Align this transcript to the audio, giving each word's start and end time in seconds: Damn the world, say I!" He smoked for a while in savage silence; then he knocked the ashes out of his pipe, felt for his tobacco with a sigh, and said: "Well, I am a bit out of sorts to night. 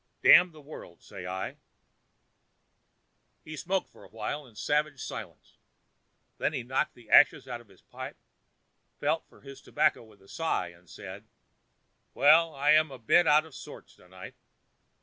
Damn 0.23 0.51
the 0.51 0.61
world, 0.61 1.03
say 1.03 1.27
I!" 1.27 1.57
He 3.43 3.55
smoked 3.55 3.91
for 3.91 4.03
a 4.03 4.09
while 4.09 4.47
in 4.47 4.55
savage 4.55 4.99
silence; 4.99 5.59
then 6.39 6.53
he 6.53 6.63
knocked 6.63 6.95
the 6.95 7.07
ashes 7.11 7.47
out 7.47 7.61
of 7.61 7.67
his 7.67 7.83
pipe, 7.83 8.17
felt 8.99 9.27
for 9.29 9.41
his 9.41 9.61
tobacco 9.61 10.01
with 10.03 10.23
a 10.23 10.27
sigh, 10.27 10.69
and 10.69 10.89
said: 10.89 11.27
"Well, 12.15 12.55
I 12.55 12.71
am 12.71 12.89
a 12.89 12.97
bit 12.97 13.27
out 13.27 13.45
of 13.45 13.53
sorts 13.53 13.95
to 13.97 14.07
night. 14.07 14.33